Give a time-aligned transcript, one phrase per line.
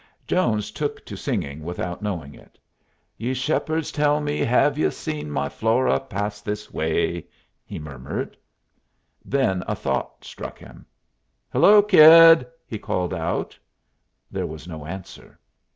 [0.25, 2.57] Jones took to singing without knowing it.
[3.17, 7.27] "'Ye shepherds, tell me, ha ve you seen my Flora pass this way?'"
[7.63, 8.35] he murmured.
[9.23, 10.87] Then a thought struck him.
[11.53, 13.55] "Hello, kid!" he called out.
[14.31, 15.39] There was no answer.